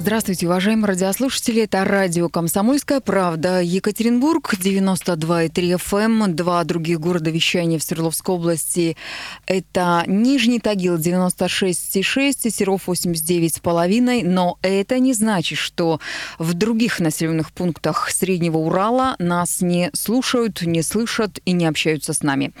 [0.00, 1.64] Здравствуйте, уважаемые радиослушатели.
[1.64, 3.60] Это радио «Комсомольская правда».
[3.60, 6.24] Екатеринбург, 92,3 FM.
[6.24, 6.34] Эм.
[6.34, 8.96] Два других города вещания в Свердловской области.
[9.44, 14.22] Это Нижний Тагил, 96,6 и Серов, 89,5.
[14.24, 16.00] Но это не значит, что
[16.38, 22.22] в других населенных пунктах Среднего Урала нас не слушают, не слышат и не общаются с
[22.22, 22.54] нами.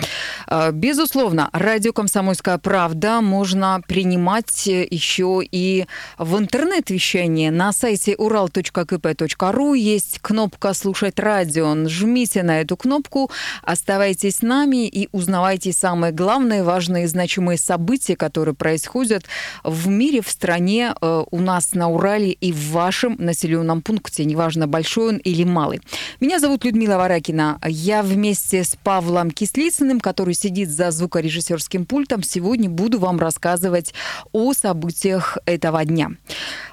[0.46, 5.86] Э, Безусловно, радио «Комсомольская правда» можно принимать еще и
[6.18, 11.72] в интернет-вещании на сайте ural.kp.ru есть кнопка «Слушать радио».
[11.74, 13.30] Нажмите на эту кнопку,
[13.62, 19.24] оставайтесь с нами и узнавайте самые главные, важные и значимые события, которые происходят
[19.62, 24.66] в мире, в стране, э, у нас на Урале и в вашем населенном пункте, неважно,
[24.66, 25.80] большой он или малый.
[26.20, 27.60] Меня зовут Людмила Варакина.
[27.64, 33.94] Я вместе с Павлом Кислицыным, который сидит за звукорежиссерским пультом, сегодня буду вам рассказывать
[34.32, 36.10] о событиях этого дня.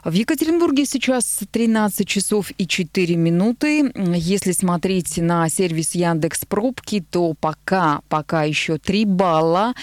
[0.04, 0.47] В Екатеринбурге
[0.86, 3.92] сейчас 13 часов и 4 минуты.
[3.95, 9.73] Если смотреть на сервис Яндекс Пробки, то пока, пока еще 3 балла.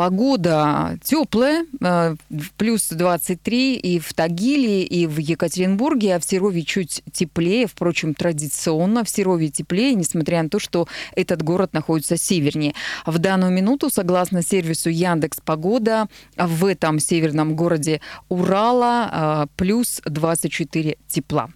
[0.00, 2.16] Погода теплая, э,
[2.56, 9.04] плюс 23 и в Тагиле, и в Екатеринбурге, а в Серове чуть теплее, впрочем, традиционно
[9.04, 12.72] в Серове теплее, несмотря на то, что этот город находится севернее.
[13.04, 20.96] В данную минуту, согласно сервису Яндекс Погода, в этом северном городе Урала э, плюс 24
[21.08, 21.50] тепла.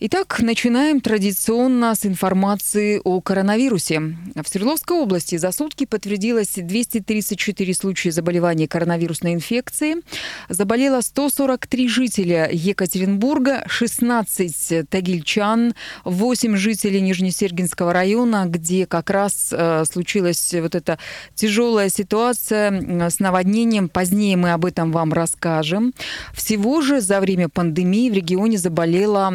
[0.00, 3.98] Итак, начинаем традиционно с информации о коронавирусе.
[4.36, 10.04] В Свердловской области за сутки подтвердилось 234 случая заболевания коронавирусной инфекцией.
[10.48, 20.54] Заболело 143 жителя Екатеринбурга, 16 тагильчан, 8 жителей Нижнесергинского района, где как раз э, случилась
[20.54, 21.00] вот эта
[21.34, 23.88] тяжелая ситуация с наводнением.
[23.88, 25.92] Позднее мы об этом вам расскажем.
[26.34, 29.32] Всего же за время пандемии в регионе заболело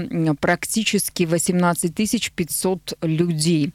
[0.54, 3.74] практически 18 500 людей.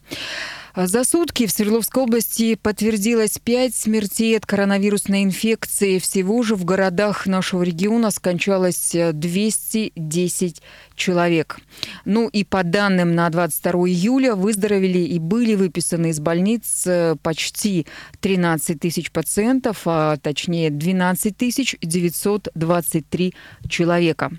[0.76, 5.98] За сутки в Свердловской области подтвердилось 5 смертей от коронавирусной инфекции.
[5.98, 10.62] Всего же в городах нашего региона скончалось 210
[10.94, 11.58] человек.
[12.04, 17.88] Ну и по данным на 22 июля выздоровели и были выписаны из больниц э, почти
[18.20, 21.36] 13 тысяч пациентов, а точнее 12
[21.82, 23.34] 923
[23.68, 24.30] человека.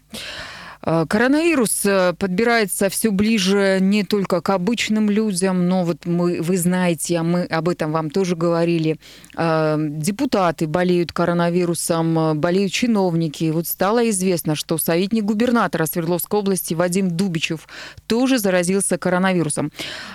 [0.89, 6.57] Э, коронавирус э, подбирается все ближе не только к обычным людям, но вот мы, вы
[6.57, 8.97] знаете, а мы об этом вам тоже говорили,
[9.37, 13.51] э, депутаты болеют коронавирусом, болеют чиновники.
[13.51, 17.67] Вот стало известно, что советник губернатора Свердловской области Вадим Дубичев
[18.07, 19.71] тоже заразился коронавирусом.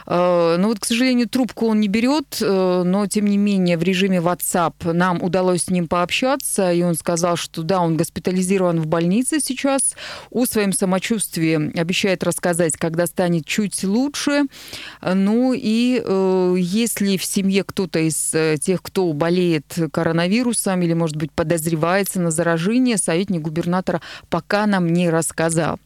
[0.06, 4.93] Но вот, к сожалению, трубку он не берет, но, тем не менее, в режиме WhatsApp
[4.93, 9.95] нам удалось с ним пообщаться, и он сказал, что да, он госпитализирован в больнице сейчас,
[10.31, 14.44] у своем самочувствии обещает рассказать, когда станет чуть лучше.
[15.02, 21.16] Ну и э, если в семье кто-то из э, тех, кто болеет коронавирусом или, может
[21.16, 25.78] быть, подозревается на заражение, советник губернатора пока нам не рассказал.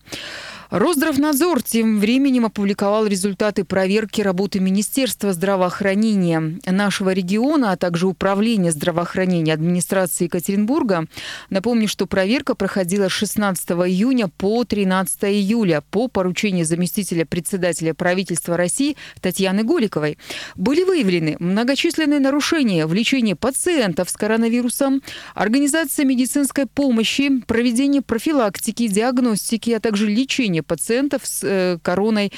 [0.71, 9.55] Росздравнадзор тем временем опубликовал результаты проверки работы Министерства здравоохранения нашего региона, а также Управления здравоохранения
[9.55, 11.07] администрации Екатеринбурга.
[11.49, 18.59] Напомню, что проверка проходила с 16 июня по 13 июля по поручению заместителя председателя правительства
[18.59, 20.19] России Татьяны Голиковой.
[20.55, 25.01] Были выявлены многочисленные нарушения в лечении пациентов с коронавирусом,
[25.35, 32.33] организация медицинской помощи, проведение профилактики, диагностики, а также лечения лечения пациентов с э, короной.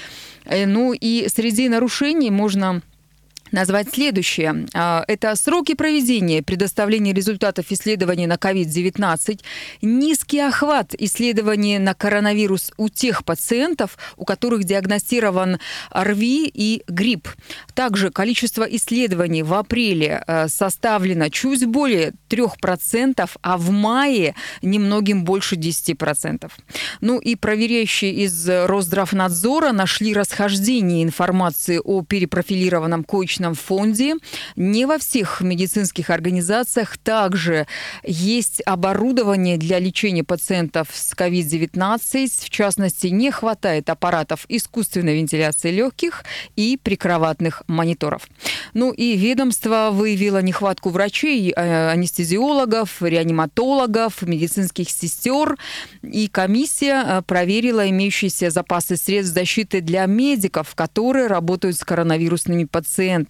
[0.45, 2.83] Э, ну и среди нарушений можно
[3.53, 4.67] назвать следующее.
[4.75, 9.41] А, это сроки проведения предоставления результатов исследований на COVID-19,
[9.83, 15.59] низкий охват исследований на коронавирус у тех пациентов, у которых диагностирован
[15.95, 17.29] РВИ и грипп.
[17.75, 25.57] Также количество исследований в апреле э, составлено чуть более 3%, а в мае немногим больше
[25.57, 26.51] 10%.
[27.01, 34.15] Ну и проверяющие из Росздравнадзора нашли расхождение информации о перепрофилированном коечном жилищном фонде.
[34.57, 37.67] Не во всех медицинских организациях также
[38.05, 42.45] есть оборудование для лечения пациентов с COVID-19.
[42.45, 46.25] В частности, не хватает аппаратов искусственной вентиляции легких
[46.57, 48.29] и прикроватных мониторов.
[48.75, 55.57] Ну и ведомство выявило нехватку врачей, э, анестезиологов, реаниматологов, медицинских сестер.
[56.03, 63.30] И комиссия э, проверила имеющиеся запасы средств защиты для медиков, которые работают с коронавирусными пациентами.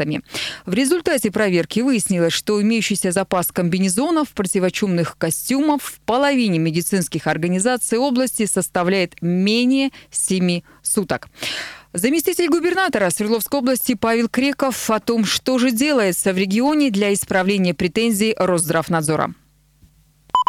[0.66, 8.46] В результате проверки выяснилось, что имеющийся запас комбинезонов, противочумных костюмов в половине медицинских организаций области
[8.46, 11.28] составляет менее 7 суток.
[11.92, 17.74] Заместитель губернатора Свердловской области Павел Креков о том, что же делается в регионе для исправления
[17.74, 19.34] претензий Росздравнадзора.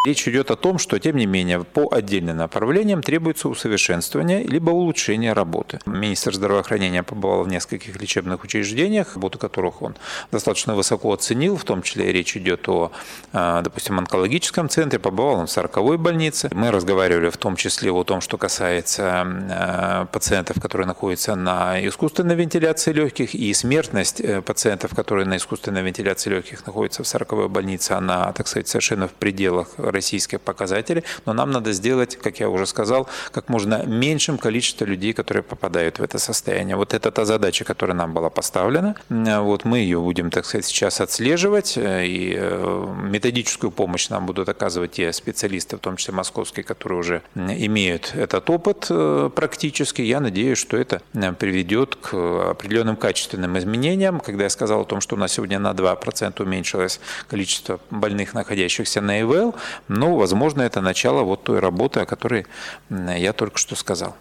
[0.03, 5.33] Речь идет о том, что, тем не менее, по отдельным направлениям требуется усовершенствование либо улучшение
[5.33, 5.79] работы.
[5.85, 9.95] Министр здравоохранения побывал в нескольких лечебных учреждениях, работу которых он
[10.31, 12.91] достаточно высоко оценил, в том числе речь идет о,
[13.31, 16.49] а, допустим, онкологическом центре, побывал он в 40 больнице.
[16.51, 22.33] Мы разговаривали в том числе о том, что касается а, пациентов, которые находятся на искусственной
[22.33, 27.91] вентиляции легких, и смертность э, пациентов, которые на искусственной вентиляции легких находятся в 40 больнице,
[27.91, 32.65] она, так сказать, совершенно в пределах российские показатели, но нам надо сделать, как я уже
[32.65, 36.75] сказал, как можно меньшим количество людей, которые попадают в это состояние.
[36.75, 38.95] Вот это та задача, которая нам была поставлена.
[39.09, 44.49] Вот мы ее будем, так сказать, сейчас отслеживать, э, и э, методическую помощь нам будут
[44.49, 50.01] оказывать те специалисты, в том числе московские, которые уже имеют этот опыт э, практически.
[50.01, 51.01] Я надеюсь, что это
[51.39, 52.13] приведет к
[52.51, 54.19] определенным качественным изменениям.
[54.19, 56.99] Когда я сказал о том, что у нас сегодня на 2% уменьшилось
[57.29, 59.55] количество больных, находящихся на ИВЛ,
[59.87, 62.45] но, возможно, это начало вот той работы, о которой
[62.89, 64.15] я только что сказал.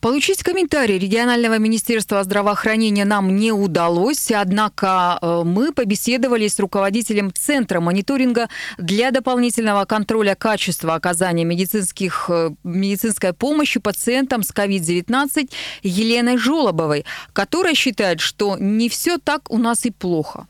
[0.00, 7.80] Получить комментарий регионального министерства здравоохранения нам не удалось, однако э, мы побеседовали с руководителем Центра
[7.80, 8.48] мониторинга
[8.78, 15.50] для дополнительного контроля качества оказания медицинских, э, медицинской помощи пациентам с COVID-19
[15.82, 17.04] Еленой Жолобовой,
[17.34, 20.46] которая считает, что не все так у нас и плохо.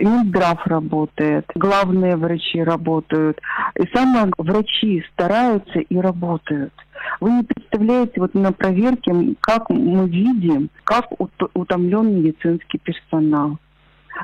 [0.00, 3.40] Минздрав работает, главные врачи работают.
[3.78, 6.72] И самое, врачи стараются и работают.
[7.20, 11.06] Вы не представляете, вот на проверке, как мы видим, как
[11.54, 13.58] утомлен медицинский персонал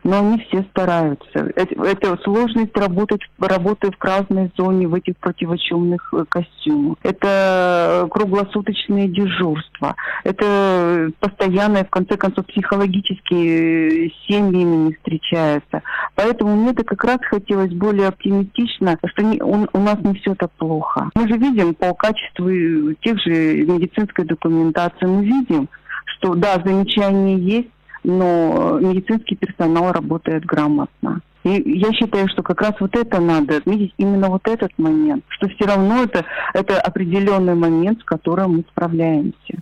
[0.04, 1.50] но они все стараются.
[1.56, 6.96] Это, это сложность работать, работы в красной зоне, в этих противочумных э, костюмах.
[7.02, 9.94] Это круглосуточные дежурства.
[10.24, 15.82] Это постоянное, в конце концов, психологические э, семьями не встречаются.
[16.14, 20.34] Поэтому мне это как раз хотелось более оптимистично, что не, у, у нас не все
[20.34, 21.10] так плохо.
[21.14, 25.68] Мы же видим по качеству тех же медицинской документации, мы видим,
[26.04, 27.68] что да, замечания есть,
[28.04, 31.20] но медицинский персонал работает грамотно.
[31.44, 35.48] И я считаю, что как раз вот это надо отметить, именно вот этот момент, что
[35.48, 39.58] все равно это, это определенный момент, с которым мы справляемся.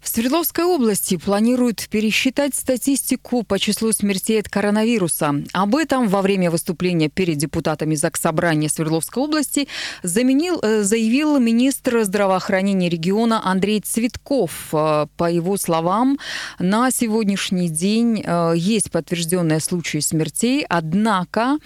[0.00, 5.42] В Свердловской области планируют пересчитать статистику по числу смертей от коронавируса.
[5.52, 9.66] Об этом во время выступления перед депутатами Заксобрания Свердловской области
[10.04, 14.68] заменил, э, заявил министр здравоохранения региона Андрей Цветков.
[14.72, 16.18] Э, по его словам,
[16.60, 21.58] на сегодняшний день э, есть подтвержденные случаи смертей, однако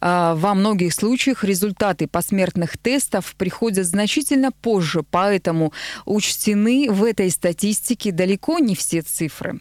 [0.00, 5.72] во многих случаях результаты посмертных тестов приходят значительно позже, поэтому
[6.04, 9.60] учтены в этой статистике статистики далеко не все цифры.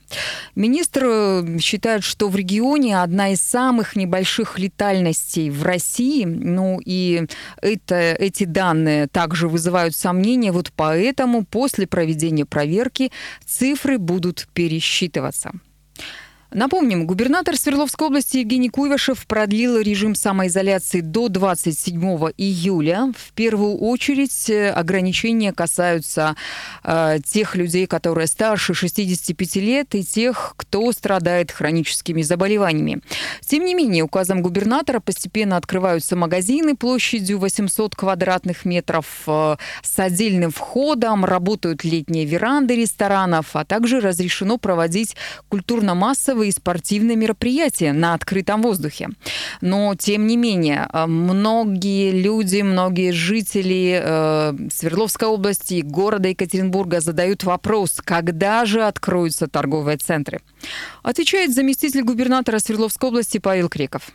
[0.56, 6.26] Министр э, считает, что в регионе одна из самых небольших летальностей в России.
[6.26, 7.26] Ну и
[7.62, 10.52] это, эти данные также вызывают сомнения.
[10.52, 13.12] Вот поэтому после проведения проверки
[13.46, 15.52] цифры будут пересчитываться.
[16.52, 22.02] Напомним, губернатор Свердловской области Евгений Куйвашев продлил режим самоизоляции до 27
[22.38, 23.14] июля.
[23.16, 26.36] В первую очередь э, ограничения касаются
[26.84, 33.04] э, тех людей, которые старше 65 лет и тех, кто страдает хроническими заболеваниями.
[33.42, 40.50] Тем не менее, указом губернатора постепенно открываются магазины площадью 800 квадратных метров э, с отдельным
[40.50, 45.16] входом, работают летние веранды ресторанов, а также разрешено проводить
[45.50, 49.10] культурно-массовые массовые спортивные мероприятия на открытом воздухе.
[49.62, 57.44] Но, тем не менее, э, многие люди, многие жители э, Свердловской области, города Екатеринбурга задают
[57.44, 60.40] вопрос, когда же откроются торговые центры.
[61.04, 64.12] Отвечает заместитель губернатора Свердловской области Павел Креков.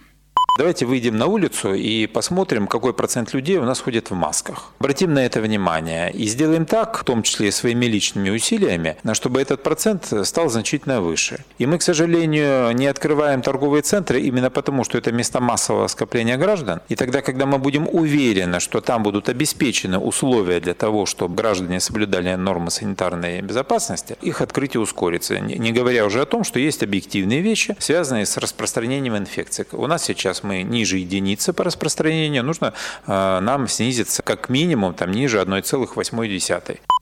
[0.57, 4.71] Давайте выйдем на улицу и посмотрим, какой процент людей у нас ходит в масках.
[4.79, 9.65] Обратим на это внимание и сделаем так, в том числе своими личными усилиями, чтобы этот
[9.65, 11.45] процент стал значительно выше.
[11.59, 16.37] И мы, к сожалению, не открываем торговые центры именно потому, что это места массового скопления
[16.37, 16.83] граждан.
[16.89, 21.81] И тогда, когда мы будем уверены, что там будут обеспечены условия для того, чтобы граждане
[21.81, 25.41] соблюдали нормы санитарной безопасности, их открытие ускорится.
[25.41, 29.67] Не говоря уже о том, что есть объективные вещи, связанные с распространением инфекции.
[29.73, 32.75] У нас сейчас мы ниже единицы по распространению, нужно
[33.07, 36.94] э, нам снизиться как минимум там ниже 1,8.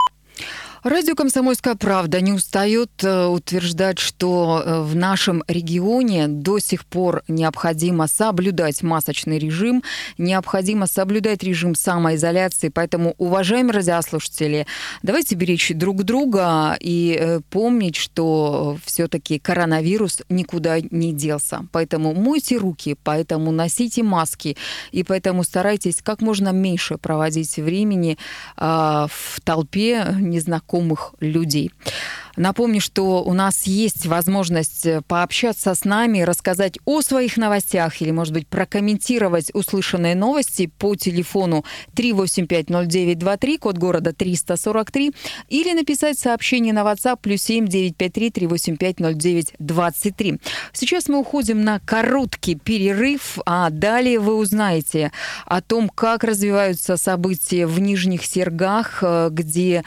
[0.84, 7.22] Радио «Комсомольская правда» не устает э, утверждать, что э, в нашем регионе до сих пор
[7.28, 9.84] необходимо соблюдать масочный режим,
[10.18, 12.68] необходимо соблюдать режим самоизоляции.
[12.68, 14.66] Поэтому, уважаемые радиослушатели,
[15.04, 21.64] давайте беречь друг друга и э, помнить, что все-таки коронавирус никуда не делся.
[21.70, 24.56] Поэтому мойте руки, поэтому носите маски,
[24.90, 28.18] и поэтому старайтесь как можно меньше проводить времени
[28.56, 31.70] в толпе незнакомых знакомых людей.
[32.36, 38.10] Напомню, что у нас есть возможность э, пообщаться с нами, рассказать о своих новостях или,
[38.10, 45.12] может быть, прокомментировать услышанные новости по телефону 3850923, код города 343,
[45.48, 50.40] или написать сообщение на WhatsApp плюс 7 953 385 0923.
[50.72, 55.12] Сейчас мы уходим на короткий перерыв, а далее вы узнаете
[55.44, 59.84] о том, как развиваются события в Нижних Сергах, э, где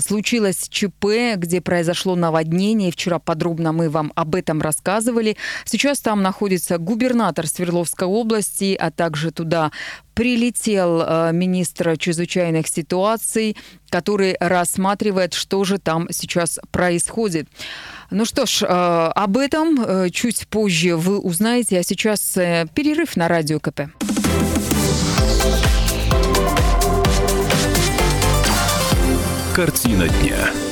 [0.00, 2.92] случилось ЧП, где произошло произошло наводнение.
[2.92, 5.38] Вчера подробно мы вам об этом рассказывали.
[5.64, 9.72] Сейчас там находится губернатор Свердловской области, а также туда
[10.12, 13.56] прилетел э, министр чрезвычайных ситуаций,
[13.88, 17.48] который рассматривает, что же там сейчас происходит.
[18.10, 22.20] Ну что ж, э, об этом э, чуть позже вы узнаете, а сейчас
[22.74, 23.88] перерыв на радио КП.
[29.54, 30.67] Картина дня.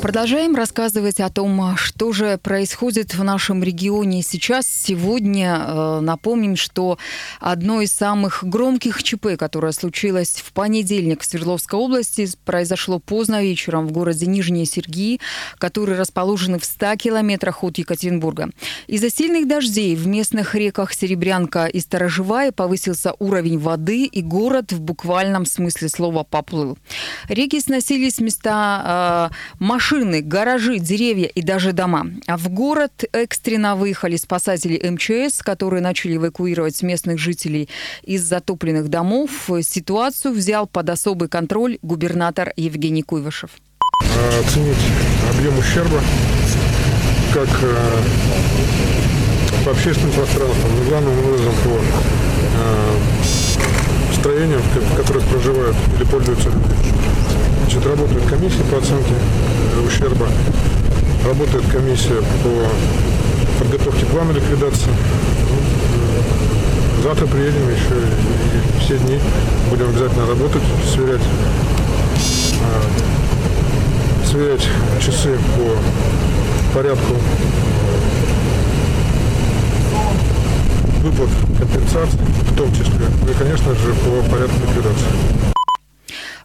[0.00, 4.68] Продолжаем рассказывать о том, что же происходит в нашем регионе сейчас.
[4.68, 6.98] Сегодня э, напомним, что
[7.40, 13.88] одно из самых громких ЧП, которое случилось в понедельник в Свердловской области, произошло поздно вечером
[13.88, 15.20] в городе Нижние Сергии,
[15.58, 18.50] который расположен в 100 километрах от Екатеринбурга.
[18.86, 24.80] Из-за сильных дождей в местных реках Серебрянка и Сторожевая повысился уровень воды, и город в
[24.80, 26.78] буквальном смысле слова поплыл.
[27.28, 29.54] Реки сносились места э,
[29.90, 32.08] машины, гаражи, деревья и даже дома.
[32.26, 37.70] А в город экстренно выехали спасатели МЧС, которые начали эвакуировать местных жителей
[38.02, 39.30] из затопленных домов.
[39.62, 43.50] Ситуацию взял под особый контроль губернатор Евгений Куйвышев.
[44.40, 44.76] Оценить
[45.34, 46.00] объем ущерба
[47.32, 47.76] как э,
[49.64, 51.80] по общественным пространствам, но главным образом по
[52.60, 52.98] э,
[54.18, 56.74] строениям, в которых проживают или пользуются люди.
[57.60, 59.14] Значит, работает комиссия по оценке
[59.80, 60.26] ущерба,
[61.24, 64.90] работает комиссия по подготовке плана ликвидации.
[67.02, 69.18] Завтра приедем еще и все дни
[69.70, 71.22] будем обязательно работать, сверять,
[72.62, 74.66] а, сверять
[75.00, 77.14] часы по порядку
[81.02, 82.18] выплат компенсаций,
[82.50, 85.57] в том числе, ну и, конечно же, по порядку ликвидации.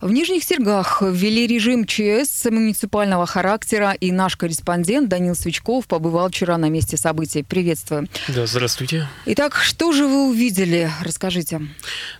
[0.03, 6.57] В Нижних Сергах ввели режим ЧС муниципального характера, и наш корреспондент Данил Свечков побывал вчера
[6.57, 7.41] на месте событий.
[7.41, 8.10] Приветствую.
[8.27, 9.07] Да, здравствуйте.
[9.27, 10.91] Итак, что же вы увидели?
[11.01, 11.62] Расскажите.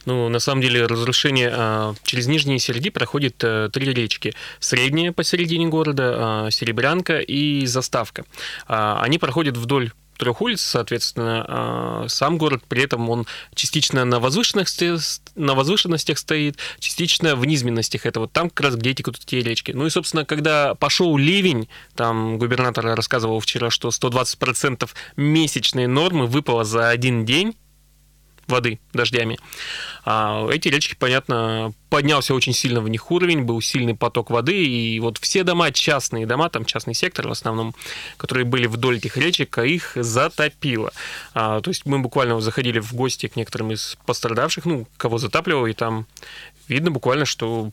[0.06, 4.34] Ну, на самом деле, разрушение а, через Нижние Серги проходит а, три речки.
[4.62, 6.13] Средняя посередине города,
[6.46, 8.24] а, Серебрянка и Заставка.
[8.66, 14.20] А, они проходят вдоль трех улиц, соответственно, а, сам город при этом он частично на
[14.20, 15.01] возвышенностях,
[15.36, 18.05] на возвышенностях стоит, частично в низменностях.
[18.05, 19.72] Это вот там как раз, где эти речки.
[19.72, 26.63] Ну и, собственно, когда пошел ливень, там губернатор рассказывал вчера, что 120% месячной нормы выпало
[26.63, 27.55] за один день,
[28.48, 29.40] воды дождями.
[30.06, 35.00] А эти речки, понятно, поднялся очень сильно в них уровень, был сильный поток воды, и
[35.00, 37.74] вот все дома, частные дома, там частный сектор в основном,
[38.18, 40.92] которые были вдоль этих речек, их затопило.
[41.34, 45.68] А, то есть мы буквально заходили в гости к некоторым из пострадавших, ну, кого затапливало,
[45.68, 46.06] и там
[46.68, 47.72] видно буквально, что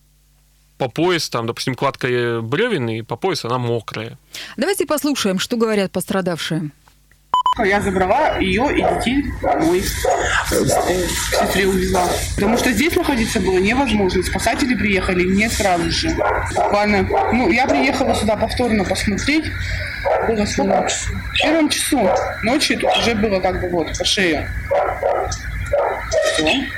[0.78, 4.18] по пояс, там, допустим, кладка бревен, и по пояс она мокрая.
[4.56, 6.70] Давайте послушаем, что говорят пострадавшие.
[7.64, 9.82] Я забрала ее и детей домой.
[10.48, 12.08] Сестре увезла.
[12.34, 14.22] Потому что здесь находиться было невозможно.
[14.22, 16.16] Спасатели приехали не сразу же.
[16.54, 17.08] Буквально.
[17.32, 19.44] Ну, я приехала сюда повторно посмотреть.
[20.26, 20.88] Было сколько?
[20.88, 22.08] В первом часу
[22.42, 24.48] ночи тут уже было как бы вот по шее.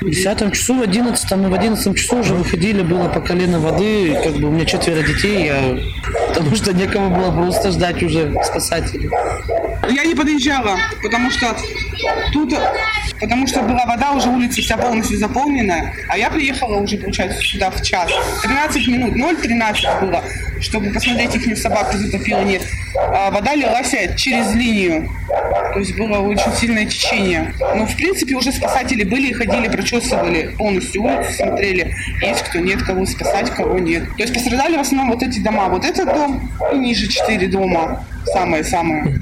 [0.01, 4.13] В 10 часу, в 11, мы в 11 часу уже выходили, было по колено воды,
[4.23, 5.77] как бы у меня четверо детей, я,
[6.27, 9.09] потому что некому было просто ждать уже спасателей.
[9.89, 11.55] Я не подъезжала, потому что
[12.31, 12.53] тут,
[13.19, 17.69] потому что была вода, уже улица вся полностью заполнена, а я приехала уже, получается, сюда
[17.69, 18.09] в час.
[18.43, 20.23] 13 минут, 0,13 было,
[20.61, 22.61] чтобы посмотреть их собаку затопило, нет.
[22.95, 27.53] А вода лилась через линию, то есть было очень сильное течение.
[27.75, 32.81] Но, в принципе, уже спасатели были и ходили, прочесывали полностью улицу, смотрели, есть кто, нет,
[32.83, 34.07] кого спасать, кого нет.
[34.15, 35.67] То есть пострадали в основном вот эти дома.
[35.67, 39.21] Вот этот дом и ниже четыре дома, самые-самые.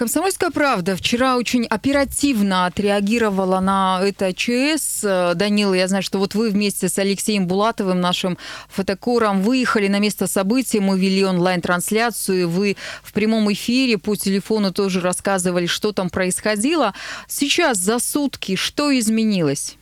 [0.00, 5.02] Комсомольская правда вчера очень оперативно отреагировала на это ЧС.
[5.34, 8.38] Данила, я знаю, что вот вы вместе с Алексеем Булатовым, нашим
[8.70, 10.80] фотокором, выехали на место события.
[10.80, 12.48] Мы вели онлайн-трансляцию.
[12.48, 16.94] Вы в прямом эфире по телефону тоже рассказывали, что там происходило.
[17.28, 19.76] Сейчас за сутки что изменилось?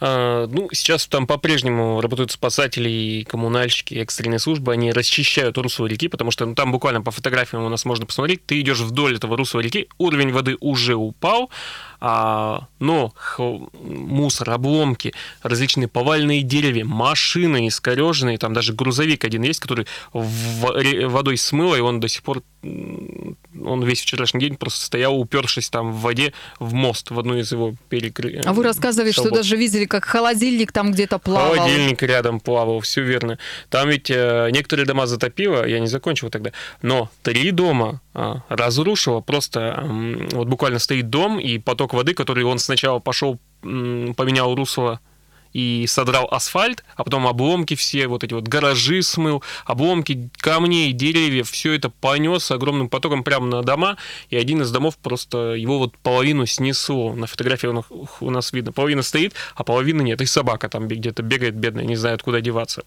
[0.00, 6.08] А, ну, сейчас там по-прежнему работают спасатели и коммунальщики, экстренные службы, они расчищают русло реки,
[6.08, 9.36] потому что ну, там буквально по фотографиям у нас можно посмотреть, ты идешь вдоль этого
[9.36, 11.50] русла реки, уровень воды уже упал,
[12.06, 13.14] а, но
[13.82, 21.76] мусор, обломки, различные повальные деревья, машины искореженные, там даже грузовик один есть, который водой смыло,
[21.76, 26.34] и он до сих пор, он весь вчерашний день просто стоял, упершись там в воде
[26.58, 28.42] в мост, в одну из его перекрытий.
[28.44, 31.54] А вы рассказывали, что даже видели, как холодильник там где-то плавал.
[31.54, 33.38] Холодильник рядом плавал, все верно.
[33.70, 39.20] Там ведь э, некоторые дома затопило, я не закончил тогда, но три дома э, разрушило,
[39.22, 45.00] просто э, вот буквально стоит дом, и поток воды, который он сначала пошел, поменял русло
[45.52, 51.48] и содрал асфальт, а потом обломки все, вот эти вот гаражи смыл, обломки камней, деревьев,
[51.48, 53.96] все это понес огромным потоком прямо на дома,
[54.30, 57.14] и один из домов просто его вот половину снесло.
[57.14, 57.68] На фотографии
[58.20, 61.94] у нас видно, половина стоит, а половины нет, и собака там где-то бегает бедная, не
[61.94, 62.82] знает, куда деваться.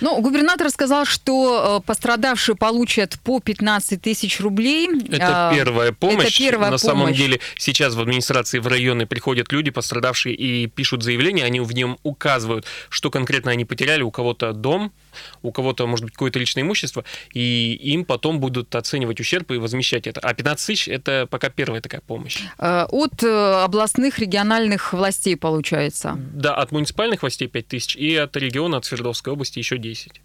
[0.00, 4.88] Ну, губернатор сказал, что э, пострадавшие получат по 15 тысяч рублей.
[5.08, 6.26] Это а, первая помощь.
[6.26, 6.80] Это первая На помощь.
[6.80, 11.72] самом деле сейчас в администрации в районы приходят люди, пострадавшие, и пишут заявление, они в
[11.72, 14.92] нем указывают, что конкретно они потеряли, у кого-то дом,
[15.42, 20.06] у кого-то, может быть, какое-то личное имущество, и им потом будут оценивать ущерб и возмещать
[20.06, 20.20] это.
[20.20, 22.42] А 15 тысяч– это пока первая такая помощь.
[22.58, 26.18] Э, от э, областных, региональных властей, получается?
[26.18, 30.20] Да, от муниципальных властей 5 тысяч, и от региона, от Свердловской области еще 10.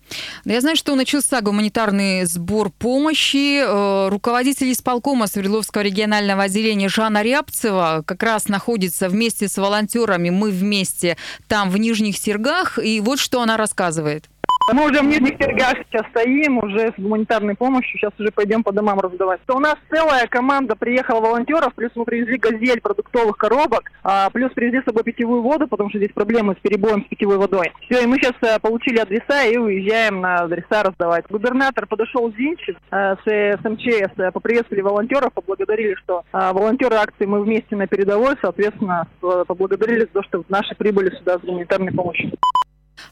[0.45, 3.61] Я знаю, что начался гуманитарный сбор помощи.
[3.63, 10.51] Э, руководитель исполкома Свердловского регионального отделения Жанна Рябцева как раз находится вместе с волонтерами, мы
[10.51, 14.29] вместе там, в Нижних Сергах, и вот что она рассказывает.
[14.73, 18.99] Мы уже в Нижних сейчас стоим, уже с гуманитарной помощью, сейчас уже пойдем по домам
[18.99, 19.41] раздавать.
[19.49, 24.81] У нас целая команда приехала волонтеров, плюс мы привезли газель продуктовых коробок, а, плюс привезли
[24.81, 27.71] с собой питьевую воду, потому что здесь проблемы с перебоем с питьевой водой.
[27.89, 31.25] Все, и мы сейчас а, получили адреса и уезжаем на адреса раздавать.
[31.29, 37.75] Губернатор подошел Зинчик а, с, МЧС, а, поприветствовали волонтеров, поблагодарили, что волонтеры акции «Мы вместе
[37.75, 42.31] на передовой», соответственно, поблагодарили за то, что наши прибыли сюда с гуманитарной помощью.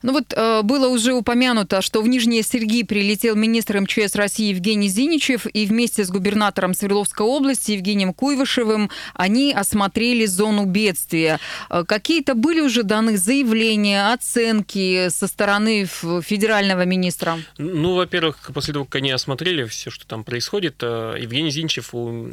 [0.02, 4.88] Ну вот э, было уже упомянуто, что в Нижние Серги прилетел министр МЧС России Евгений
[4.88, 11.40] Зиничев, и вместе с губернатором Свердловской области Евгением Куйвышевым они осмотрели зону бедствия.
[11.70, 17.40] Э, какие-то были уже даны заявления, оценки со стороны федерального министра?
[17.58, 22.30] Ну, во-первых, после того, как они осмотрели все, что там происходит, э, Евгений Зиничев у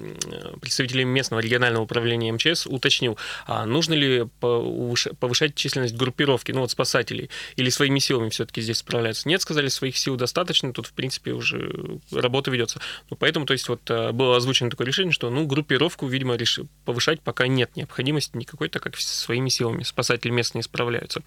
[0.61, 7.31] представителей местного регионального управления МЧС уточнил, а нужно ли повышать численность группировки, ну вот спасателей
[7.57, 9.29] или своими силами все-таки здесь справляются.
[9.29, 12.81] Нет, сказали, своих сил достаточно, тут, в принципе, уже работа ведется.
[13.11, 16.61] Ну, поэтому, то есть, вот э, было озвучено такое решение, что, ну, группировку, видимо, реш...
[16.85, 21.23] повышать пока нет необходимости никакой, так как своими силами спасатели местные справляются.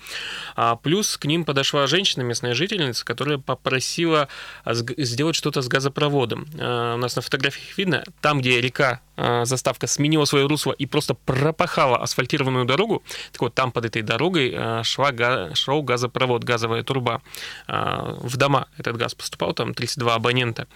[0.56, 4.28] А плюс к ним подошла женщина, местная жительница, которая попросила
[4.66, 6.48] сделать что-то с газопроводом.
[6.60, 9.02] А, у нас на фотографиях видно, там, где река
[9.44, 14.54] заставка сменила свое русло и просто пропахала асфальтированную дорогу, так вот там под этой дорогой
[14.56, 15.12] а, шла,
[15.56, 17.22] шел газопровод газовая труба.
[17.68, 20.68] А, в дома этот газ поступал, там 32 абонента.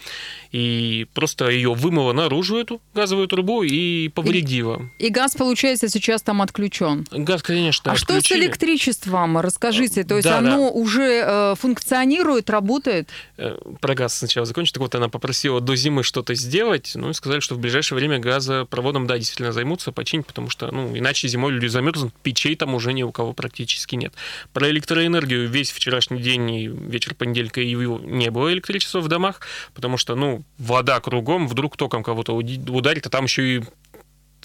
[0.51, 4.81] И просто ее вымыло наружу, эту газовую трубу, и повредило.
[4.99, 7.05] И, и газ, получается, сейчас там отключен?
[7.11, 8.21] Газ, конечно, А отключили.
[8.21, 9.37] что с электричеством?
[9.37, 10.03] Расскажите.
[10.03, 10.69] То есть Да, оно да.
[10.69, 13.09] уже э, функционирует, работает?
[13.37, 14.73] Э, Про газ сначала закончить.
[14.73, 18.19] Так вот, она попросила до зимы что-то сделать, ну и сказали, что в ближайшее время
[18.33, 22.93] газопроводом, да, действительно займутся, починить, потому что, ну, иначе зимой люди замерзнут, печей там уже
[22.93, 24.13] ни у кого практически нет.
[24.53, 29.41] Про электроэнергию весь вчерашний день и вечер понедельника и не было электричества в домах,
[29.73, 33.63] потому что, ну, вода кругом, вдруг током кого-то ударит, а там еще и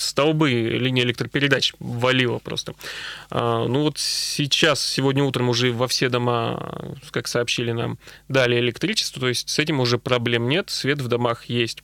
[0.00, 2.74] столбы линии электропередач валило просто.
[3.30, 7.98] А, Ну вот сейчас, сегодня утром уже во все дома, как сообщили нам,
[8.28, 11.82] дали электричество, то есть с этим уже проблем нет, свет в домах есть.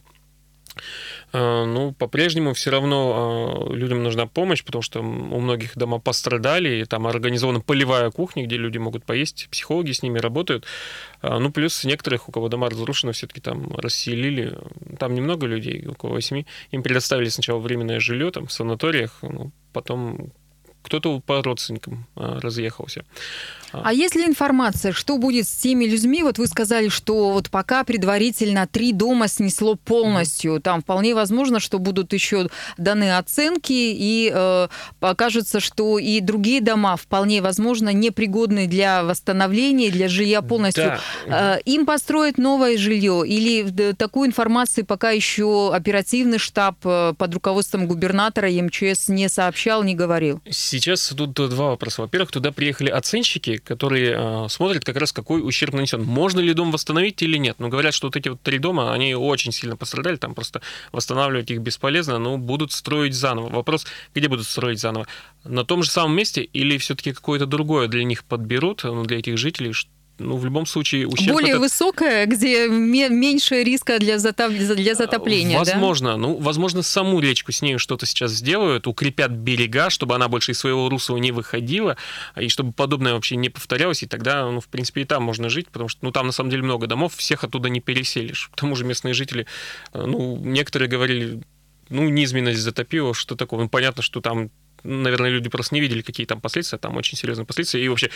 [1.34, 6.80] А, Ну, по-прежнему все равно а, людям нужна помощь, потому что у многих дома пострадали,
[6.80, 10.64] и там организована полевая кухня, где люди могут поесть, психологи с ними работают.
[11.22, 14.56] А, Ну, плюс некоторых, у кого дома разрушены, все-таки там расселили.
[14.98, 16.46] Там немного людей, около восьми.
[16.70, 20.32] Им предоставили сначала временное жилье там в санаториях, ну, потом
[20.84, 23.04] кто-то по родственникам а, разъехался.
[23.72, 26.22] А есть ли информация, что будет с теми людьми?
[26.22, 30.60] Вот вы сказали, что вот пока предварительно три дома снесло полностью.
[30.60, 34.68] Там вполне возможно, что будут еще даны оценки, и э,
[35.00, 40.98] покажется, что и другие дома вполне возможно непригодны для восстановления, для жилья полностью.
[41.26, 41.56] Да.
[41.56, 43.24] Э, Им построят новое жилье?
[43.26, 49.82] Или д- такую информацию пока еще оперативный штаб э, под руководством губернатора МЧС не сообщал,
[49.82, 50.40] не говорил?
[50.74, 52.02] Сейчас тут два вопроса.
[52.02, 56.02] Во-первых, туда приехали оценщики, которые э, смотрят как раз, какой ущерб нанесен.
[56.02, 57.60] Можно ли дом восстановить или нет?
[57.60, 61.48] Ну, говорят, что вот эти вот три дома, они очень сильно пострадали, там просто восстанавливать
[61.52, 63.50] их бесполезно, но будут строить заново.
[63.50, 65.06] Вопрос, где будут строить заново?
[65.44, 69.38] На том же самом месте или все-таки какое-то другое для них подберут, ну, для этих
[69.38, 69.74] жителей?
[70.18, 74.94] Ну, в любом случае, ущерб Более этот- высокая, где ме- меньше риска для, затоп- для
[74.94, 75.72] затопления, да?
[75.72, 76.16] Возможно.
[76.16, 80.58] Ну, возможно, саму речку с ней что-то сейчас сделают, укрепят берега, чтобы она больше из
[80.58, 81.96] своего русла не выходила,
[82.40, 85.68] и чтобы подобное вообще не повторялось, и тогда, ну, в принципе, и там можно жить,
[85.68, 88.50] потому что, ну, там на самом деле много домов, всех оттуда не переселишь.
[88.52, 89.46] К тому же местные жители,
[89.92, 91.42] э, ну, некоторые говорили,
[91.88, 93.60] ну, низменность затопила, что такое.
[93.64, 94.50] Ну, понятно, что там,
[94.84, 98.10] наверное, люди просто не видели, какие там последствия, там очень серьезные последствия, и вообще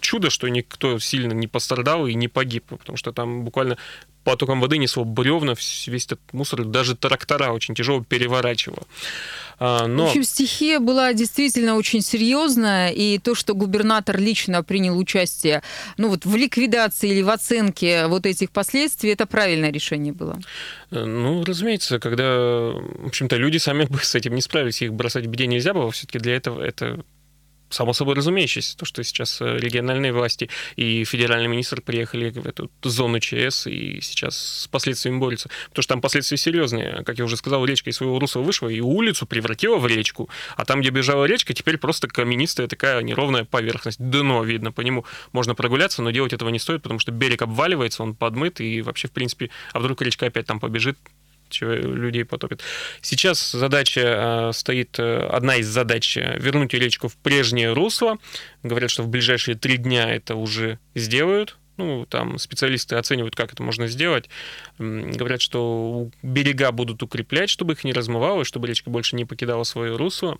[0.00, 3.76] чудо, что никто сильно не пострадал и не погиб, потому что там буквально
[4.24, 5.54] потоком воды несло бревна,
[5.86, 8.82] весь этот мусор, даже трактора очень тяжело переворачивало.
[9.58, 14.98] А, В Но общем, стихия была действительно очень серьезная, и то, что губернатор лично принял
[14.98, 15.62] участие
[15.98, 20.38] ну, вот, в ликвидации или в оценке вот этих последствий, это правильное решение было.
[20.90, 25.26] Э, Ну, разумеется, когда, в общем-то, люди сами бы с этим не справились, их бросать
[25.26, 27.04] в беде нельзя было, все-таки для этого это
[27.72, 32.70] само собой разумеющееся, то, что сейчас э, региональные власти и федеральный министр приехали в эту
[32.82, 35.48] зону ЧС и сейчас с последствиями борются.
[35.68, 37.02] Потому что там последствия серьезные.
[37.04, 40.64] Как я уже сказал, речка из своего русла вышла и улицу превратила в речку, а
[40.64, 43.98] там, где бежала речка, теперь просто каменистая такая неровная поверхность.
[44.00, 48.02] Дно видно, по нему можно прогуляться, но делать этого не стоит, потому что берег обваливается,
[48.02, 50.98] он подмыт, и вообще, в принципе, а вдруг речка опять там побежит,
[51.60, 52.62] людей потопит.
[53.00, 58.18] Сейчас задача э, стоит, э, одна из задач э, вернуть речку в прежнее русло.
[58.62, 61.56] Говорят, что в ближайшие три дня это уже сделают.
[61.78, 64.28] Ну, там специалисты оценивают, как это можно сделать.
[64.78, 69.96] Говорят, что берега будут укреплять, чтобы их не размывало, чтобы речка больше не покидала свое
[69.96, 70.38] русло.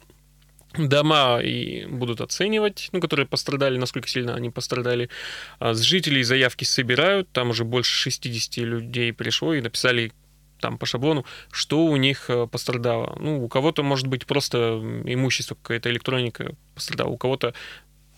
[0.77, 5.11] Дома и будут оценивать, ну, которые пострадали, насколько сильно они пострадали.
[5.59, 10.13] А с жителей заявки собирают, там уже больше 60 людей пришло и написали
[10.63, 13.17] там по шаблону, что у них э, пострадало.
[13.21, 17.53] Ну, у кого-то, может быть, просто имущество, какая-то электроника пострадала, у кого-то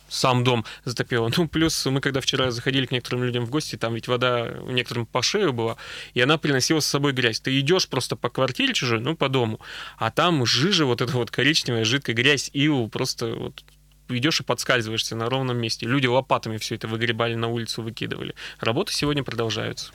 [0.08, 1.30] сам дом затопило.
[1.36, 5.06] Ну, плюс мы когда вчера заходили к некоторым людям в гости, там ведь вода некоторым
[5.06, 5.76] по шею была,
[6.12, 7.40] и она приносила с собой грязь.
[7.40, 9.58] Ты идешь просто по квартире чужой, ну, по дому,
[9.98, 13.64] а там жижа, вот эта вот коричневая, жидкая грязь, ил, просто вот
[14.08, 15.86] идешь и подскальзываешься на ровном месте.
[15.86, 18.34] Люди лопатами все это выгребали на улицу, выкидывали.
[18.60, 19.92] Работы сегодня продолжаются.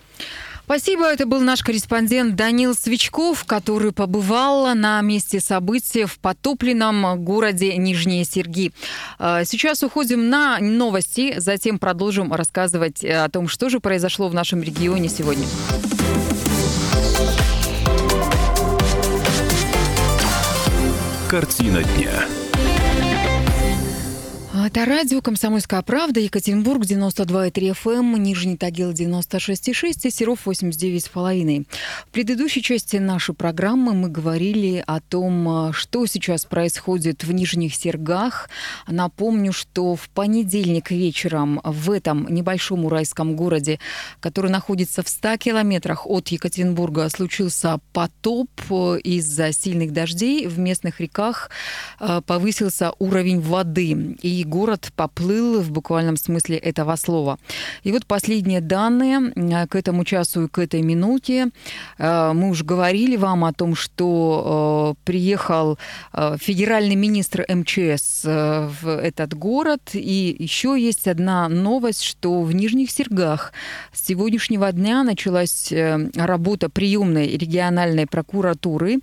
[0.69, 1.07] Спасибо.
[1.07, 8.23] Это был наш корреспондент Данил Свечков, который побывал на месте события в потопленном городе Нижние
[8.23, 8.71] Серги.
[9.17, 14.61] А, Сейчас уходим на новости, затем продолжим рассказывать о том, что же произошло в нашем
[14.61, 15.47] регионе сегодня.
[21.27, 22.27] Картина дня.
[24.71, 31.65] Это радио «Комсомольская правда», Екатеринбург, 92,3 FM, Нижний Тагил, 96,6 и Серов, 89,5.
[32.05, 38.47] В предыдущей части нашей программы мы говорили о том, что сейчас происходит в Нижних Сергах.
[38.87, 43.79] Напомню, что в понедельник вечером в этом небольшом уральском городе,
[44.19, 48.51] который находится в 100 километрах от Екатеринбурга, случился потоп
[49.03, 50.45] из-за сильных дождей.
[50.45, 51.49] В местных реках
[51.99, 54.15] э, повысился уровень воды.
[54.21, 54.58] И город
[54.95, 57.37] поплыл в буквальном смысле этого слова.
[57.83, 61.49] И вот последние данные э, к этому часу и к этой минуте.
[61.97, 65.77] Э, мы уже говорили вам о том, что э, приехал
[66.39, 69.81] федеральный министр МЧС в этот город.
[69.93, 73.53] И еще есть одна новость, что в Нижних Сергах
[73.93, 75.71] с сегодняшнего дня началась
[76.15, 78.99] работа приемной региональной прокуратуры.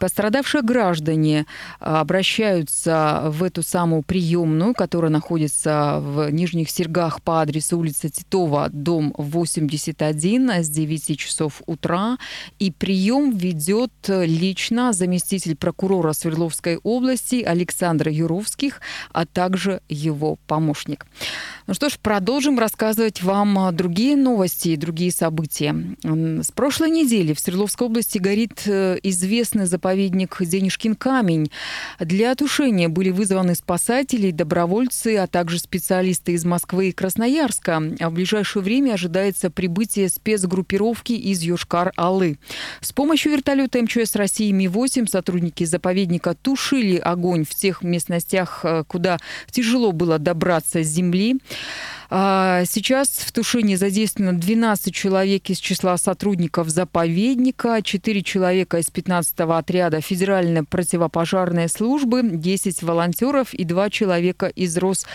[0.00, 1.46] Пострадавшие граждане
[1.80, 8.68] обращаются в эту самую приемную приемную, которая находится в Нижних Сергах по адресу улица Титова,
[8.70, 12.18] дом 81 с 9 часов утра.
[12.60, 18.80] И прием ведет лично заместитель прокурора Свердловской области Александр Юровских,
[19.12, 21.06] а также его помощник.
[21.66, 25.74] Ну что ж, продолжим рассказывать вам другие новости и другие события.
[26.02, 31.50] С прошлой недели в Свердловской области горит э, известный заповедник Денежкин камень.
[31.98, 37.82] Для тушения были вызваны спасатели, добровольцы, а также специалисты из Москвы и Красноярска.
[37.98, 42.36] А в ближайшее время ожидается прибытие спецгруппировки из Йошкар-Аллы.
[42.82, 49.16] С помощью вертолета МЧС России Ми-8 сотрудники заповедника тушили огонь в тех местностях, э, куда
[49.50, 51.38] тяжело было добраться с земли.
[52.10, 59.52] А, сейчас в тушении задействовано 12 человек из числа сотрудников заповедника, 4 человека из 15-го
[59.52, 65.06] отряда Федеральной противопожарной службы, 10 волонтеров и 2 человека из Рос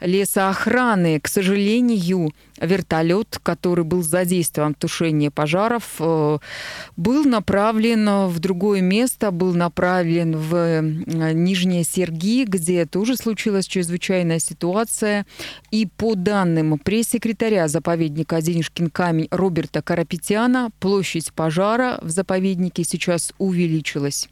[0.00, 1.20] лесоохраны.
[1.20, 6.38] К сожалению, вертолет, который был задействован в тушении пожаров, э,
[6.96, 14.38] был направлен в другое место, был направлен в э, Нижние Серги, где тоже случилась чрезвычайная
[14.38, 15.26] ситуация.
[15.70, 24.28] И по данным пресс-секретаря заповедника Денежкин камень Роберта Карапетяна, площадь пожара в заповеднике сейчас увеличилась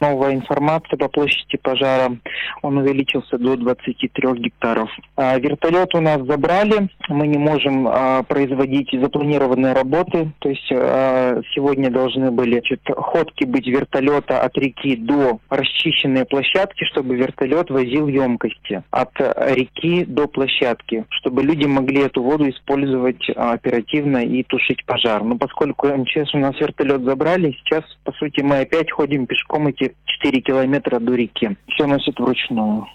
[0.00, 2.16] новая информация по площади пожара.
[2.62, 4.90] Он увеличился до 23 гектаров.
[5.16, 6.88] А, вертолет у нас забрали.
[7.08, 10.32] Мы не можем а, производить запланированные работы.
[10.38, 16.84] То есть а, сегодня должны были значит, ходки быть вертолета от реки до расчищенной площадки,
[16.84, 24.24] чтобы вертолет возил емкости от реки до площадки, чтобы люди могли эту воду использовать оперативно
[24.24, 25.22] и тушить пожар.
[25.24, 29.79] Но поскольку МЧС у нас вертолет забрали, сейчас, по сути, мы опять ходим пешком эти
[30.04, 31.56] 4 километра до реки.
[31.68, 32.86] Все носит вручную.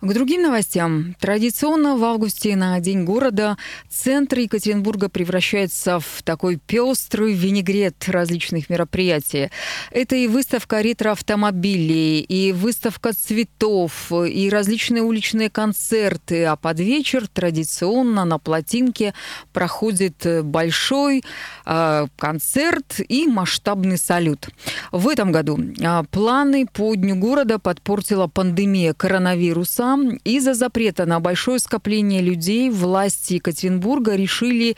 [0.00, 1.16] К другим новостям.
[1.18, 3.56] Традиционно в августе на День города
[3.88, 9.50] центр Екатеринбурга превращается в такой пестрый винегрет различных мероприятий.
[9.90, 16.44] Это и выставка ретро-автомобилей, и выставка цветов, и различные уличные концерты.
[16.44, 19.14] А под вечер традиционно на плотинке
[19.52, 21.24] проходит большой
[21.66, 24.48] э, концерт и масштабный салют.
[24.92, 29.87] В этом году э, планы по Дню города подпортила пандемия коронавируса
[30.24, 34.76] из-за запрета на большое скопление людей власти Екатеринбурга решили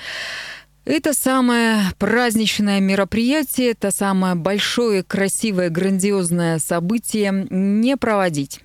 [0.85, 8.61] это самое праздничное мероприятие, это самое большое, красивое, грандиозное событие не проводить.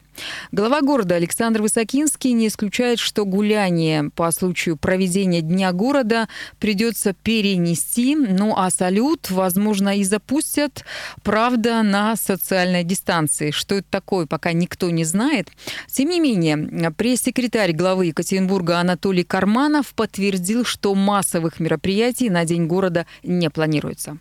[0.51, 6.27] Глава города Александр Высокинский не исключает, что гуляние по случаю проведения Дня города
[6.59, 10.85] придется перенести, ну а салют, возможно, и запустят,
[11.23, 13.51] правда, на социальной дистанции.
[13.51, 15.49] Что это такое, пока никто не знает.
[15.87, 23.05] Тем не менее, пресс-секретарь главы Екатеринбурга Анатолий Карманов подтвердил, что массовых мероприятий на День города
[23.23, 24.19] не планируется.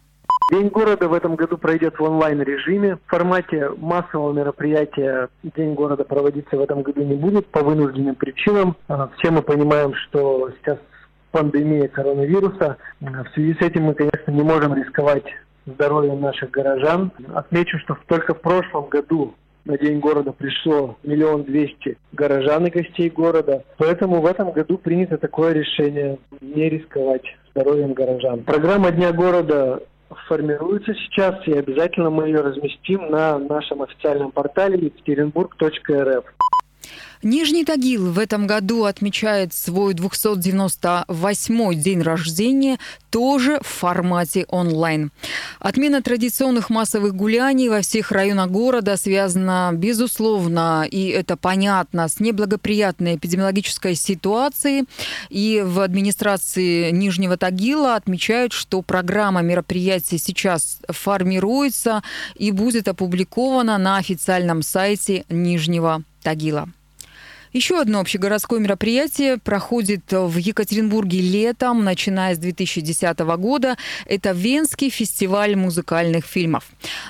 [0.52, 2.96] День города в этом году пройдет в онлайн-режиме.
[2.96, 8.76] В формате массового мероприятия День города проводиться в этом году не будет по вынужденным причинам.
[8.88, 10.78] А, все мы понимаем, что сейчас
[11.30, 12.76] пандемия коронавируса.
[13.00, 15.24] В связи с этим мы, конечно, не можем рисковать
[15.64, 17.10] здоровьем наших горожан.
[17.32, 23.08] Отмечу, что только в прошлом году на День города пришло миллион двести горожан и гостей
[23.08, 23.64] города.
[23.78, 28.42] Поэтому в этом году принято такое решение не рисковать здоровьем горожан.
[28.42, 29.80] Программа Дня города
[30.26, 36.24] формируется сейчас, и обязательно мы ее разместим на нашем официальном портале екатеринбург.рф.
[37.24, 45.10] Нижний Тагил в этом году отмечает свой 298-й день рождения тоже в формате онлайн.
[45.58, 53.16] Отмена традиционных массовых гуляний во всех районах города связана, безусловно, и это понятно, с неблагоприятной
[53.16, 54.84] эпидемиологической ситуацией.
[55.30, 62.02] И в администрации Нижнего Тагила отмечают, что программа мероприятий сейчас формируется
[62.34, 66.68] и будет опубликована на официальном сайте Нижнего Тагила.
[67.54, 73.76] Еще одно общегородское мероприятие проходит в Екатеринбурге летом, начиная с 2010 года.
[74.06, 76.64] Это Венский фестиваль музыкальных фильмов.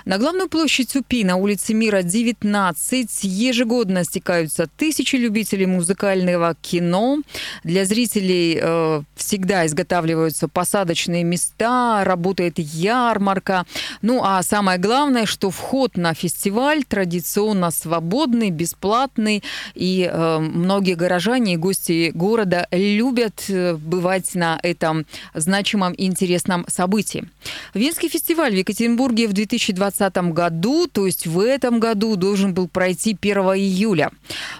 [0.04, 7.20] На главную площадь УПИ на улице Мира 19 ежегодно стекаются тысячи любителей музыкального кино.
[7.62, 13.64] Для зрителей э, всегда изготавливаются посадочные места, работает ярмарка.
[14.02, 19.42] Ну а самое главное, что вход на фестиваль традиционно свободный, бесплатный
[19.74, 26.64] и э, многие горожане и гости города любят э, бывать на этом значимом и интересном
[26.68, 27.28] событии.
[27.74, 33.16] Венский фестиваль в Екатеринбурге в 2020 году, то есть в этом году, должен был пройти
[33.20, 34.10] 1 июля.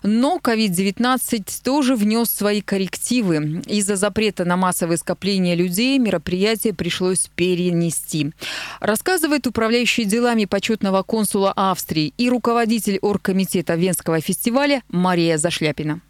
[0.03, 3.63] Но COVID-19 тоже внес свои коррективы.
[3.67, 8.33] Из-за запрета на массовые скопления людей мероприятие пришлось перенести.
[8.81, 15.64] Рассказывает управляющий делами почетного консула Австрии и руководитель оргкомитета Венского фестиваля Мария Зашли.
[15.65, 16.01] Шляпина.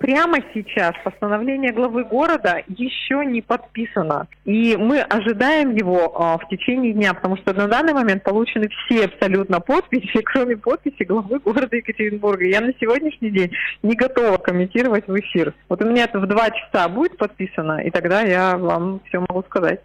[0.00, 4.28] Прямо сейчас постановление главы города еще не подписано.
[4.44, 9.06] И мы ожидаем его э, в течение дня, потому что на данный момент получены все
[9.06, 12.44] абсолютно подписи, кроме подписи главы города Екатеринбурга.
[12.44, 13.50] Я на сегодняшний день
[13.82, 15.52] не готова комментировать в эфир.
[15.68, 19.42] Вот у меня это в два часа будет подписано, и тогда я вам все могу
[19.48, 19.80] сказать.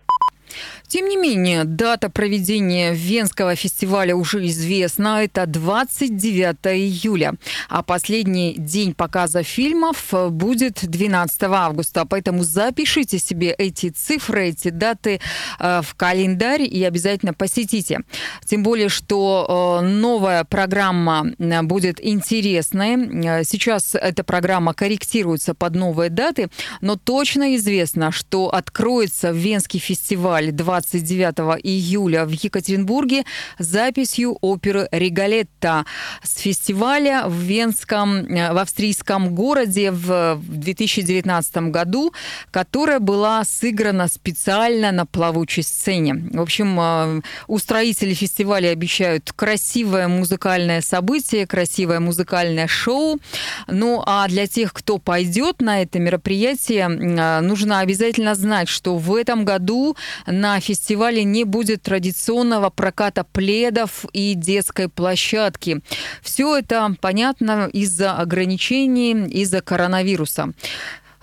[0.88, 5.24] Тем не менее, дата проведения Венского фестиваля уже известна.
[5.24, 7.34] Это 29 июля.
[7.70, 12.06] А последний день показа фильмов будет 12 августа.
[12.06, 15.20] Поэтому запишите себе эти цифры, эти даты
[15.60, 18.02] э, в календарь и обязательно посетите.
[18.46, 23.44] Тем более, что э, новая программа э, будет интересной.
[23.46, 26.50] Сейчас эта программа корректируется под новые даты,
[26.82, 33.24] но точно известно, что откроется Венский фестиваль фестиваль 29 июля в Екатеринбурге
[33.60, 35.86] записью оперы «Ригалетта»
[36.24, 42.14] с фестиваля в Венском, э, в австрийском городе в 2019 году,
[42.52, 46.16] которая была сыграна специально на плавучей сцене.
[46.34, 53.20] В общем, э, устроители фестиваля обещают красивое музыкальное событие, красивое музыкальное шоу.
[53.68, 59.16] Ну, а для тех, кто пойдет на это мероприятие, э, нужно обязательно знать, что в
[59.16, 65.82] этом году на фестивале не будет традиционного проката пледов и детской площадки.
[66.22, 70.54] Все это понятно из-за ограничений, из-за коронавируса.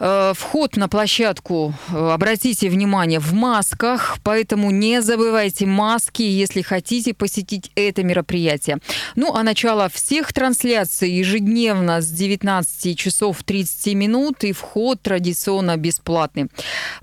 [0.02, 7.12] Э, вход на площадку, э, обратите внимание, в масках, поэтому не забывайте маски, если хотите
[7.12, 8.78] посетить это мероприятие.
[9.14, 16.46] Ну, а начало всех трансляций ежедневно с 19 часов 30 минут, и вход традиционно бесплатный.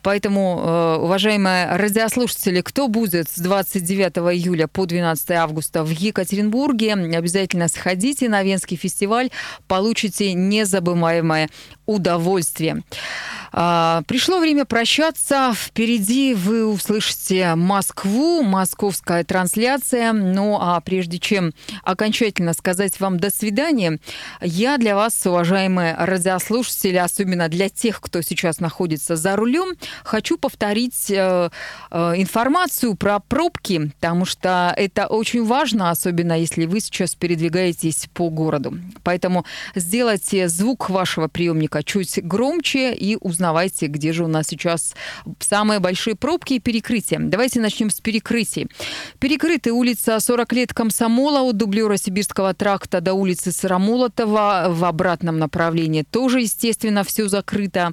[0.01, 7.67] Поэтому, э, уважаемые радиослушатели, кто будет с 29 июля по 12 августа в Екатеринбурге, обязательно
[7.67, 9.29] сходите на Венский фестиваль,
[9.67, 11.49] получите незабываемое
[11.87, 12.83] удовольствие.
[13.51, 15.53] А, пришло время прощаться.
[15.55, 20.13] Впереди вы услышите Москву, московская трансляция.
[20.13, 23.99] Ну а прежде чем окончательно сказать вам до свидания,
[24.41, 31.09] я для вас, уважаемые радиослушатели, особенно для тех, кто сейчас находится за рулем, хочу повторить
[31.09, 31.49] э,
[31.91, 38.29] э, информацию про пробки, потому что это очень важно, особенно если вы сейчас передвигаетесь по
[38.29, 38.77] городу.
[39.03, 44.95] Поэтому сделайте звук вашего приемника чуть громче и узнавайте узнавайте, где же у нас сейчас
[45.39, 47.19] самые большие пробки и перекрытия.
[47.19, 48.67] Давайте начнем с перекрытий.
[49.19, 56.01] Перекрыты улица 40 лет Комсомола от дублера Сибирского тракта до улицы Сыромолотова в обратном направлении.
[56.01, 57.91] Тоже, естественно, все закрыто.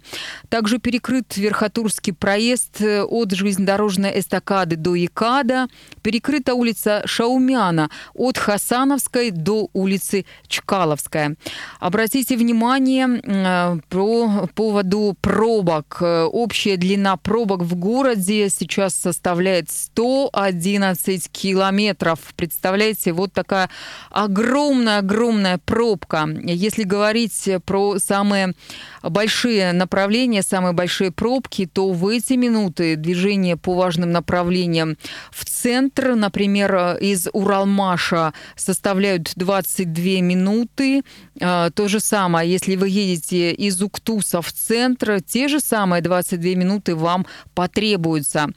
[0.49, 5.69] Также перекрыт Верхотурский проезд от железнодорожной эстакады до Якада.
[6.03, 11.37] Перекрыта улица Шаумяна от Хасановской до улицы Чкаловская.
[11.81, 15.99] Обратите внимание э, по поводу пробок.
[16.01, 22.21] Общая длина пробок в городе сейчас составляет 111 километров.
[22.37, 23.69] Представляете, вот такая
[24.11, 26.29] огромная-огромная пробка.
[26.45, 28.55] Если говорить про самые
[29.03, 34.97] большие направления, самые большие пробки, то в эти минуты движение по важным направлениям
[35.33, 41.03] в центр, например, из Уралмаша составляют 22 минуты.
[41.41, 46.55] А, то же самое, если вы едете из Уктуса в центр, те же самые 22
[46.55, 48.49] минуты вам потребуются.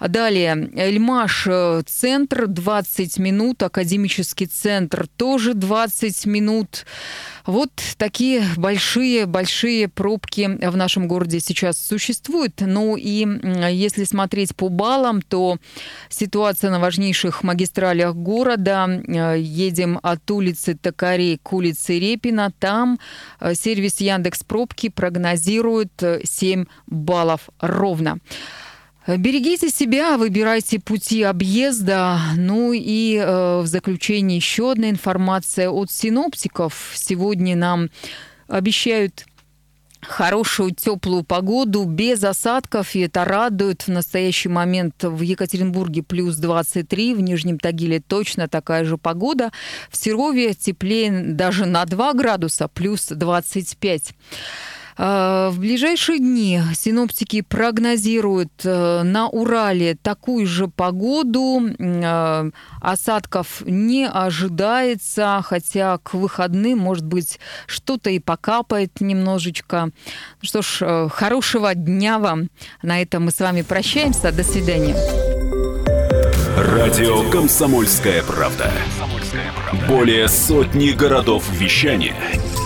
[0.00, 6.86] Далее, Эльмаш, э, центр 20 минут, академический центр тоже 20 минут.
[7.46, 12.54] Вот такие большие-большие пробки в нашем городе сейчас существуют.
[12.60, 13.26] Ну и
[13.70, 15.58] если смотреть по баллам, то
[16.08, 18.86] ситуация на важнейших магистралях города.
[18.88, 22.52] Э, едем от улицы Токарей к улице Репина.
[22.58, 22.98] Там
[23.38, 25.92] э, сервис Яндекс Пробки прогнозирует
[26.24, 28.18] 7 э, баллов ровно.
[29.06, 32.18] Берегите себя, выбирайте пути объезда.
[32.36, 36.90] Ну и э, в заключение еще одна информация от синоптиков.
[36.94, 37.88] Сегодня нам
[38.48, 39.24] обещают
[40.02, 43.82] хорошую теплую погоду без осадков, и это радует.
[43.82, 49.52] В настоящий момент в Екатеринбурге плюс 23, в Нижнем Тагиле точно такая же погода.
[49.88, 54.14] В Серове теплее даже на 2 градуса, плюс 25.
[54.98, 61.62] Э, в ближайшие дни синоптики прогнозируют э, на Урале такую же погоду.
[61.78, 69.90] Э, осадков не ожидается, хотя к выходным, может быть, что-то и покапает немножечко.
[70.42, 72.48] Ну что ж, хорошего дня вам.
[72.82, 74.32] На этом мы с вами прощаемся.
[74.32, 74.96] До свидания.
[76.56, 78.70] Радио «Комсомольская правда».
[79.88, 82.14] Более сотни городов вещания–